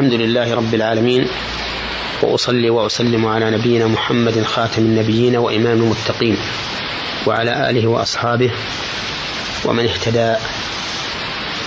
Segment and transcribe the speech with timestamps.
[0.00, 1.28] الحمد لله رب العالمين
[2.22, 6.36] وأصلي وأسلم على نبينا محمد خاتم النبيين وإمام المتقين
[7.26, 8.50] وعلى آله وأصحابه
[9.64, 10.34] ومن اهتدى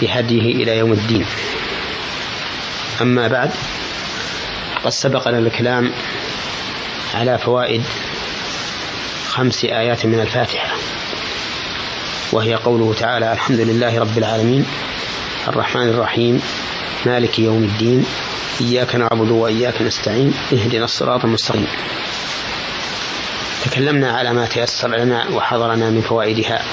[0.02, 1.26] بهديه إلى يوم الدين.
[3.02, 3.52] أما بعد
[4.84, 5.92] قد سبق لنا الكلام
[7.14, 7.84] على فوائد
[9.28, 10.76] خمس آيات من الفاتحة
[12.32, 14.66] وهي قوله تعالى الحمد لله رب العالمين
[15.48, 16.42] الرحمن الرحيم
[17.06, 18.06] مالك يوم الدين
[18.62, 21.68] إياك نعبد وإياك نستعين اهدنا الصراط المستقيم.
[23.66, 26.64] تكلمنا على ما تيسر لنا وحضرنا من فوائدها.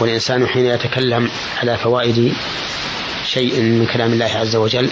[0.00, 2.34] والإنسان حين يتكلم على فوائد
[3.24, 4.90] شيء من كلام الله عز وجل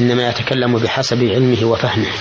[0.00, 2.12] إنما يتكلم بحسب علمه وفهمه.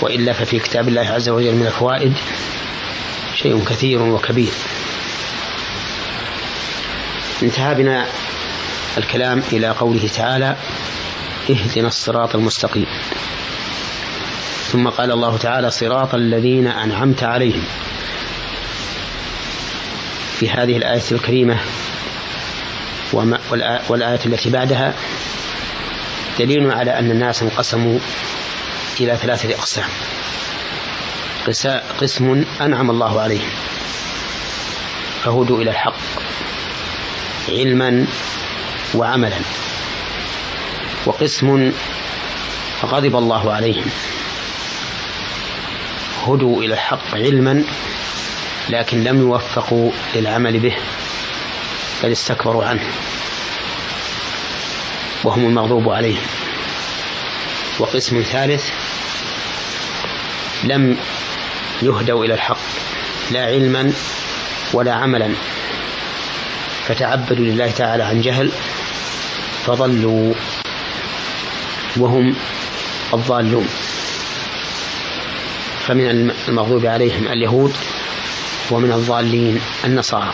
[0.00, 2.14] وإلا ففي كتاب الله عز وجل من الفوائد
[3.34, 4.52] شيء كثير وكبير.
[7.42, 8.06] انتهى بنا
[8.98, 10.56] الكلام إلى قوله تعالى
[11.50, 12.86] اهدنا الصراط المستقيم.
[14.72, 17.64] ثم قال الله تعالى صراط الذين أنعمت عليهم.
[20.38, 21.58] في هذه الآية الكريمة
[23.88, 24.94] والآية التي بعدها
[26.38, 27.98] دليل على أن الناس انقسموا
[29.00, 29.88] إلى ثلاثة أقسام.
[32.00, 33.50] قسم أنعم الله عليهم.
[35.24, 35.96] فهدوا إلى الحق.
[37.48, 38.06] علما
[38.94, 39.38] وعملا.
[41.06, 41.72] وقسم
[42.84, 43.90] غضب الله عليهم.
[46.26, 47.64] هدوا إلى الحق علما
[48.68, 50.76] لكن لم يوفقوا للعمل به
[52.02, 52.84] بل استكبروا عنه.
[55.24, 56.26] وهم المغضوب عليهم.
[57.78, 58.70] وقسم ثالث
[60.64, 60.96] لم
[61.82, 62.60] يهدوا إلى الحق
[63.30, 63.92] لا علما
[64.72, 65.34] ولا عملا.
[66.88, 68.50] فتعبدوا لله تعالى عن جهل
[69.66, 70.34] فضلوا
[71.96, 72.36] وهم
[73.14, 73.68] الضالون.
[75.86, 77.72] فمن المغضوب عليهم اليهود
[78.70, 80.32] ومن الضالين النصارى.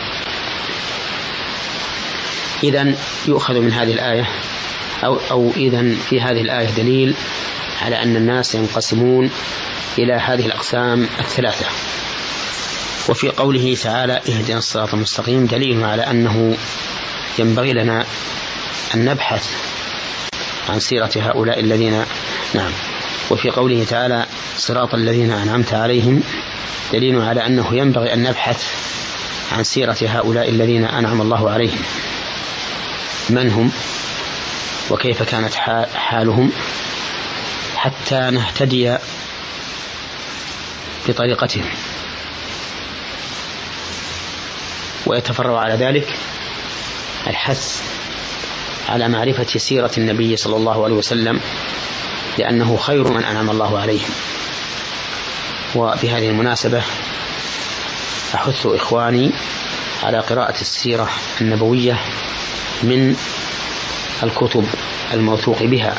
[2.63, 2.95] إذا
[3.27, 4.29] يؤخذ من هذه الآية
[5.03, 7.15] أو أو إذا في هذه الآية دليل
[7.81, 9.31] على أن الناس ينقسمون
[9.97, 11.65] إلى هذه الأقسام الثلاثة.
[13.09, 16.57] وفي قوله تعالى اهدنا الصراط المستقيم دليل على أنه
[17.39, 18.05] ينبغي لنا
[18.95, 19.49] أن نبحث
[20.69, 22.05] عن سيرة هؤلاء الذين
[22.53, 22.71] نعم.
[23.29, 24.25] وفي قوله تعالى
[24.57, 26.23] صراط الذين أنعمت عليهم
[26.93, 28.65] دليل على أنه ينبغي أن نبحث
[29.51, 31.79] عن سيرة هؤلاء الذين أنعم الله عليهم.
[33.29, 33.71] من هم؟
[34.89, 35.53] وكيف كانت
[35.95, 36.51] حالهم؟
[37.75, 38.97] حتى نهتدي
[41.07, 41.65] بطريقتهم.
[45.05, 46.17] ويتفرع على ذلك
[47.27, 47.96] الحث
[48.89, 51.39] على معرفة سيرة النبي صلى الله عليه وسلم
[52.37, 54.09] لأنه خير من أنعم الله عليهم
[55.75, 56.81] وبهذه المناسبة
[58.35, 59.31] أحث إخواني
[60.03, 61.09] على قراءة السيرة
[61.41, 61.99] النبوية
[62.83, 63.15] من
[64.23, 64.65] الكتب
[65.13, 65.95] الموثوق بها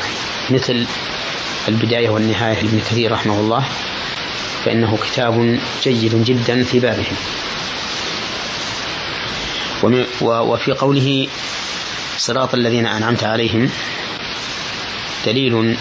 [0.49, 0.85] مثل
[1.67, 3.65] البداية والنهاية لابن كثير رحمه الله
[4.65, 7.07] فإنه كتاب جيد جدا في بابه.
[10.21, 11.27] وفي قوله
[12.19, 13.69] صراط الذين أنعمت عليهم
[15.25, 15.77] دليل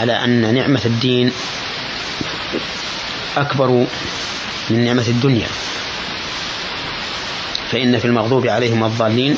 [0.00, 1.32] على أن نعمة الدين
[3.36, 3.86] أكبر
[4.70, 5.48] من نعمة الدنيا.
[7.70, 9.36] فإن في المغضوب عليهم والضالين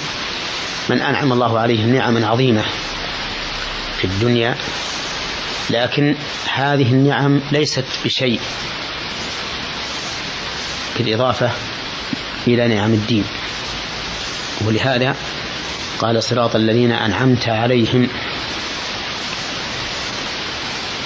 [0.88, 2.64] من أنعم الله عليهم نعما عظيمة
[3.98, 4.54] في الدنيا.
[5.70, 6.16] لكن
[6.54, 8.40] هذه النعم ليست بشيء
[10.98, 11.50] بالإضافة
[12.46, 13.24] إلى نعم الدين.
[14.60, 15.16] ولهذا
[15.98, 18.08] قال صراط الذين أنعمت عليهم.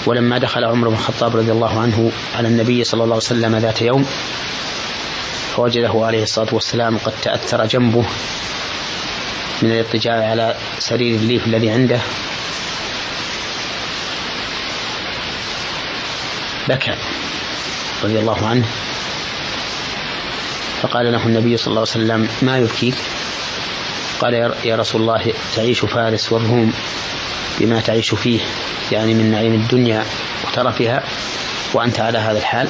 [0.06, 3.82] ولما دخل عمر بن الخطاب رضي الله عنه على النبي صلى الله عليه وسلم ذات
[3.82, 4.06] يوم
[5.56, 8.04] فوجده عليه الصلاة والسلام قد تأثر جنبه
[9.62, 12.00] من الاضطجاع على سرير الليف الذي عنده.
[16.68, 16.94] بكى
[18.04, 18.66] رضي الله عنه.
[20.82, 22.94] فقال له النبي صلى الله عليه وسلم ما يبكيك؟
[24.20, 24.34] قال
[24.64, 26.72] يا رسول الله تعيش فارس والروم
[27.60, 28.40] بما تعيش فيه
[28.92, 30.04] يعني من نعيم الدنيا
[30.44, 31.02] وترفها
[31.74, 32.68] وأنت على هذا الحال.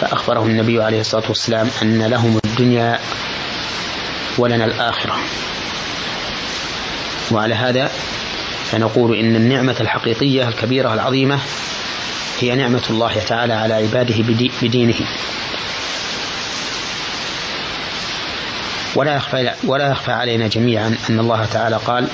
[0.00, 2.98] فأخبره النبي عليه الصلاة والسلام أن لهم الدنيا
[4.38, 5.16] ولنا الآخرة.
[7.30, 7.90] وعلى هذا
[8.64, 11.38] فنقول إن النعمة الحقيقية الكبيرة العظيمة
[12.40, 14.14] هي نعمة الله تعالى على عباده
[14.62, 15.06] بدينه.
[18.94, 22.08] ولا يخفى ولا يخفى علينا جميعا أن الله تعالى قال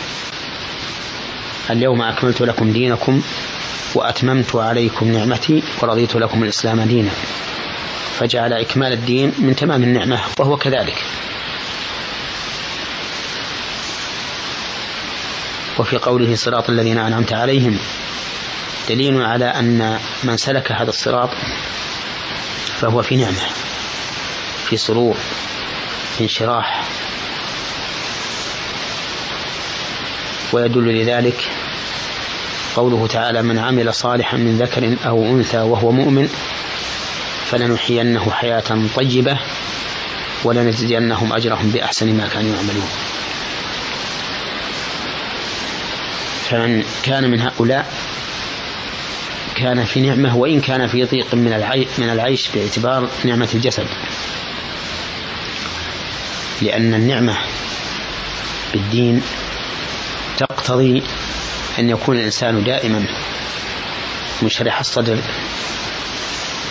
[1.70, 3.22] اليوم أكملت لكم دينكم
[3.94, 7.10] وأتممت عليكم نعمتي ورضيت لكم الإسلام دينا.
[8.18, 11.04] فجعل إكمال الدين من تمام النعمة وهو كذلك.
[15.78, 17.78] وفي قوله صراط الذين أنعمت عليهم.
[18.88, 21.30] دليل على أن من سلك هذا الصراط
[22.80, 23.42] فهو في نعمة
[24.68, 25.16] في سرور.
[26.18, 26.84] في انشراح
[30.52, 31.50] ويدل لذلك
[32.76, 36.28] قوله تعالى من عمل صالحا من ذكر أو أنثى وهو مؤمن
[37.50, 38.64] فلنحيينه حياة
[38.96, 39.38] طيبة
[40.44, 42.88] ولنجزينهم أجرهم بأحسن ما كانوا يعملون.
[46.50, 47.92] فمن كان من هؤلاء
[49.54, 53.86] كان في نعمة وإن كان في ضيق من العيش باعتبار نعمة الجسد.
[56.62, 57.36] لأن النعمة
[58.72, 59.22] بالدين
[60.38, 61.02] تقتضي
[61.78, 63.06] أن يكون الإنسان دائما
[64.42, 65.18] منشرح الصدر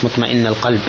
[0.03, 0.81] مطمئن القلب.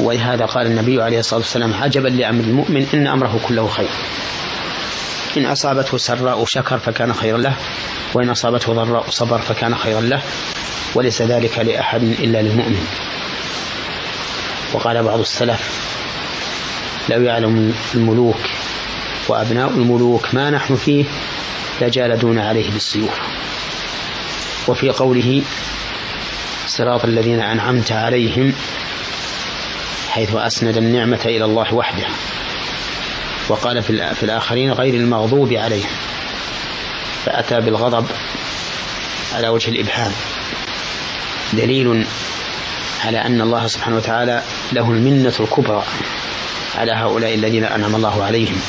[0.00, 3.88] ولهذا قال النبي عليه الصلاة والسلام عجبا لأمر المؤمن إن أمره كله خير.
[5.36, 7.54] إن أصابته سراء شكر فكان خيرا له
[8.14, 10.22] وإن أصابته ضراء صبر فكان خيرا له.
[10.94, 12.86] وليس ذلك لأحد إلا للمؤمن.
[14.72, 15.90] وقال بعض السلف
[17.08, 18.40] لو يعلم الملوك
[19.28, 21.04] وأبناء الملوك ما نحن فيه
[21.80, 23.18] لجالدون عليه بالسيوف.
[24.68, 25.42] وفي قوله
[26.66, 28.52] صراط الذين أنعمت عليهم
[30.10, 32.06] حيث أسند النعمة إلى الله وحده.
[33.48, 35.90] وقال في الآخرين غير المغضوب عليهم.
[37.24, 38.06] فأتى بالغضب
[39.34, 40.12] على وجه الإبهام.
[41.52, 42.06] دليل
[43.04, 44.42] على أن الله سبحانه وتعالى
[44.72, 45.84] له المنة الكبرى.
[46.78, 48.60] على هؤلاء الذين أنعم الله عليهم.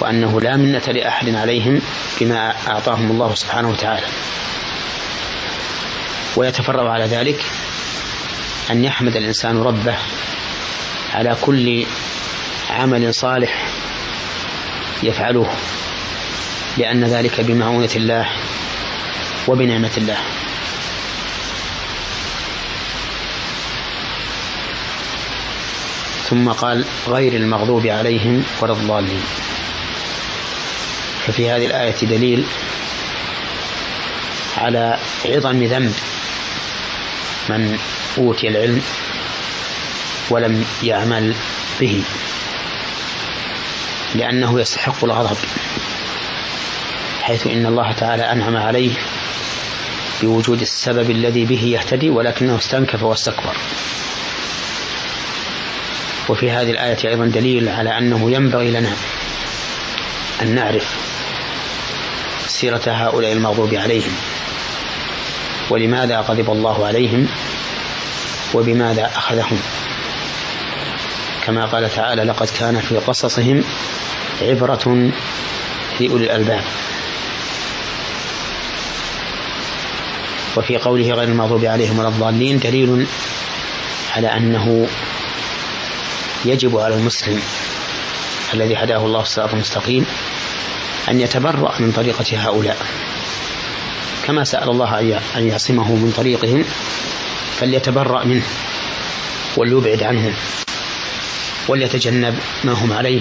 [0.00, 1.80] وأنه لا منة لأحد عليهم
[2.20, 4.06] بما أعطاهم الله سبحانه وتعالى.
[6.36, 7.44] ويتفرع على ذلك
[8.70, 9.96] أن يحمد الإنسان ربه
[11.14, 11.86] على كل
[12.70, 13.68] عمل صالح
[15.02, 15.50] يفعله
[16.78, 18.28] لأن ذلك بمعونة الله
[19.48, 20.18] وبنعمة الله.
[26.32, 29.22] ثم قال غير المغضوب عليهم ولا الضالين.
[31.26, 32.44] ففي هذه الآية دليل
[34.56, 35.94] على عظم ذنب
[37.48, 37.78] من
[38.18, 38.82] أوتي العلم
[40.30, 41.34] ولم يعمل
[41.80, 42.02] به
[44.14, 45.36] لأنه يستحق الغضب
[47.22, 48.92] حيث إن الله تعالى أنعم عليه
[50.22, 53.56] بوجود السبب الذي به يهتدي ولكنه استنكف واستكبر.
[56.28, 58.92] وفي هذه الآية أيضا دليل على أنه ينبغي لنا
[60.42, 60.96] أن نعرف
[62.46, 64.12] سيرة هؤلاء المغضوب عليهم
[65.70, 67.28] ولماذا غضب الله عليهم
[68.54, 69.58] وبماذا أخذهم.
[71.46, 73.64] كما قال تعالى لقد كان في قصصهم
[74.42, 75.10] عبرة
[75.98, 76.62] في أولي الألباب
[80.56, 83.06] وفي قوله غير المغضوب عليهم ولا الضالين دليل
[84.16, 84.86] على أنه
[86.44, 87.40] يجب على المسلم
[88.54, 90.06] الذي هداه الله الصراط المستقيم
[91.08, 92.76] أن يتبرأ من طريقة هؤلاء.
[94.26, 96.64] كما سأل الله أن يعصمه من طريقهم
[97.60, 98.42] فليتبرأ منه
[99.56, 100.34] وليبعد عنهم
[101.68, 103.20] وليتجنب ما هم عليه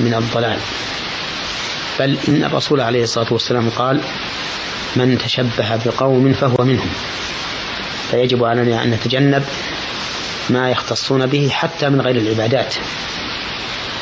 [0.00, 0.58] من الضلال.
[1.98, 4.00] بل إن الرسول عليه الصلاة والسلام قال
[4.96, 6.90] من تشبه بقوم فهو منهم.
[8.10, 9.44] فيجب علينا أن نتجنب
[10.50, 12.74] ما يختصون به حتى من غير العبادات.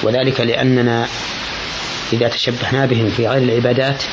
[0.02, 1.08] وذلك لأننا
[2.12, 4.04] إذا تشبهنا بهم في غير العبادات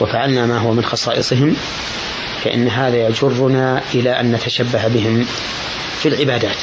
[0.00, 1.56] وفعلنا ما هو من خصائصهم
[2.44, 5.26] فإن هذا يجرنا إلى أن نتشبه بهم
[5.98, 6.56] في العبادات.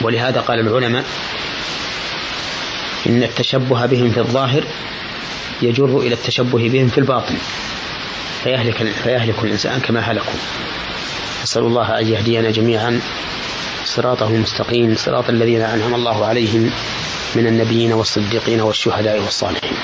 [0.00, 1.04] ولهذا قال العلماء
[3.06, 4.64] إن التشبه بهم في الظاهر
[5.62, 7.36] يجر إلى التشبه بهم في الباطن.
[8.44, 10.40] فيهلك, فيهلك الإنسان كما هلكوا.
[11.48, 13.00] أسأل الله أن يهدينا جميعا
[13.84, 16.70] صراطه المستقيم صراط الذين أنعم الله عليهم
[17.36, 19.76] من النبيين والصديقين والشهداء والصالحين.